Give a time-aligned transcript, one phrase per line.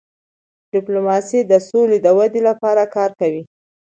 [0.73, 3.43] ډيپلوماسي د سولې د ودی لپاره کار کوي.